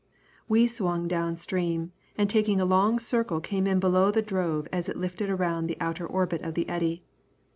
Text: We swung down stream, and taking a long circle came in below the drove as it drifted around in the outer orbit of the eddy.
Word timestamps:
We 0.49 0.65
swung 0.65 1.07
down 1.07 1.35
stream, 1.35 1.91
and 2.17 2.27
taking 2.27 2.59
a 2.59 2.65
long 2.65 2.97
circle 2.97 3.39
came 3.39 3.67
in 3.67 3.79
below 3.79 4.09
the 4.09 4.23
drove 4.23 4.67
as 4.73 4.89
it 4.89 4.97
drifted 4.97 5.29
around 5.29 5.69
in 5.69 5.77
the 5.77 5.77
outer 5.79 6.07
orbit 6.07 6.41
of 6.41 6.55
the 6.55 6.67
eddy. 6.67 7.05